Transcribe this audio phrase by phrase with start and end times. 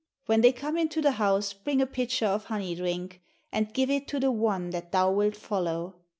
[0.25, 4.07] When they come into the house bring a pitcher of honey drink, and give it
[4.07, 5.93] to the one that thou wilt follow.